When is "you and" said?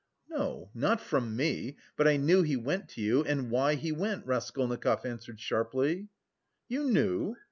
3.01-3.51